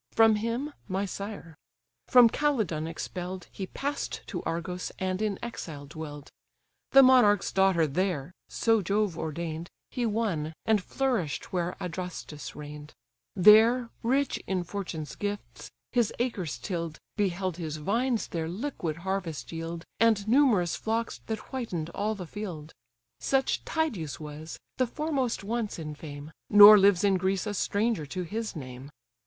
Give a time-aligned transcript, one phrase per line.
[0.13, 1.53] From him, my sire.
[2.07, 6.31] From Calydon expell'd, He pass'd to Argos, and in exile dwell'd;
[6.89, 12.95] The monarch's daughter there (so Jove ordain'd) He won, and flourish'd where Adrastus reign'd;
[13.35, 19.85] There, rich in fortune's gifts, his acres till'd, Beheld his vines their liquid harvest yield,
[19.99, 22.73] And numerous flocks that whiten'd all the field.
[23.19, 26.31] Such Tydeus was, the foremost once in fame!
[26.49, 28.89] Nor lives in Greece a stranger to his name.